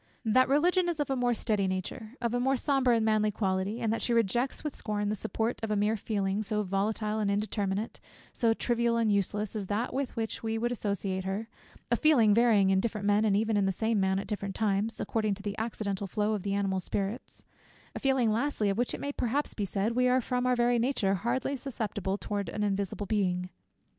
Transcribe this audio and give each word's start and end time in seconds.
That 0.25 0.49
Religion 0.49 0.89
is 0.89 0.99
of 0.99 1.11
a 1.11 1.15
more 1.15 1.35
steady 1.35 1.67
nature; 1.67 2.15
of 2.19 2.33
a 2.33 2.39
more 2.39 2.57
sober 2.57 2.91
and 2.91 3.05
manly 3.05 3.29
quality; 3.29 3.79
and 3.81 3.93
that 3.93 4.01
she 4.01 4.13
rejects 4.13 4.63
with 4.63 4.75
scorn, 4.75 5.09
the 5.09 5.15
support 5.15 5.59
of 5.61 5.69
a 5.69 5.75
mere 5.75 5.95
feeling, 5.95 6.41
so 6.41 6.63
volatile 6.63 7.19
and 7.19 7.29
indeterminate, 7.29 7.99
so 8.33 8.55
trivial 8.55 8.97
and 8.97 9.11
useless, 9.11 9.55
as 9.55 9.67
that 9.67 9.93
with 9.93 10.15
which 10.15 10.41
we 10.41 10.57
would 10.57 10.71
associate 10.71 11.23
her; 11.25 11.49
a 11.91 11.95
feeling 11.95 12.33
varying 12.33 12.71
in 12.71 12.79
different 12.79 13.05
men, 13.05 13.23
and 13.23 13.37
even 13.37 13.55
in 13.55 13.67
the 13.67 13.71
same 13.71 13.99
man 13.99 14.17
at 14.17 14.25
different 14.25 14.55
times, 14.55 14.99
according 14.99 15.35
to 15.35 15.43
the 15.43 15.55
accidental 15.59 16.07
flow 16.07 16.33
of 16.33 16.41
the 16.41 16.55
animal 16.55 16.79
spirits; 16.79 17.45
a 17.93 17.99
feeling, 17.99 18.31
lastly, 18.31 18.71
of 18.71 18.79
which 18.79 18.95
it 18.95 18.99
may 19.01 19.11
perhaps 19.11 19.53
be 19.53 19.65
said, 19.65 19.91
we 19.91 20.07
are 20.07 20.19
from 20.19 20.47
our 20.47 20.55
very 20.55 20.79
nature, 20.79 21.13
hardly 21.13 21.55
susceptible 21.55 22.17
towards 22.17 22.49
an 22.49 22.63
invisible 22.63 23.05
Being. 23.05 23.51